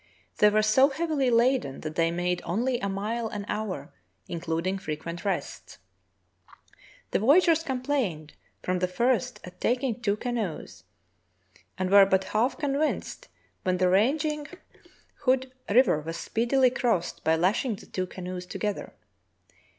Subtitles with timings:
[0.39, 3.93] They were so heavily laden that they made only a mile an hour,
[4.27, 5.77] including frequent rests.
[7.11, 8.33] The voya geurs complained
[8.63, 10.85] from the first at taking two canoes,
[11.77, 13.27] and were but half convinced
[13.61, 14.47] when the raging
[15.19, 18.07] Hood 22 True Tales of Arctic Heroism River was speedily crossed by lashing the two
[18.07, 18.93] canoes together.